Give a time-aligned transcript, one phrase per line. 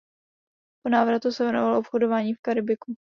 [0.83, 2.95] Po návratu se věnoval obchodování v Karibiku.